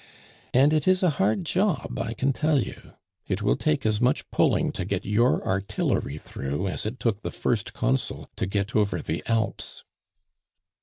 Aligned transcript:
And 0.51 0.73
it 0.73 0.87
is 0.87 1.03
a 1.03 1.11
hard 1.21 1.45
job, 1.45 1.99
I 2.01 2.15
can 2.15 2.33
tell 2.33 2.59
you; 2.59 2.93
it 3.27 3.43
will 3.43 3.55
take 3.55 3.85
as 3.85 4.01
much 4.01 4.27
pulling 4.31 4.71
to 4.71 4.83
get 4.83 5.05
your 5.05 5.45
artillery 5.47 6.17
through 6.17 6.67
as 6.69 6.87
it 6.87 6.99
took 6.99 7.21
the 7.21 7.29
first 7.29 7.73
Consul 7.73 8.27
to 8.35 8.47
get 8.47 8.75
over 8.75 8.99
the 9.03 9.21
Alps." 9.27 9.83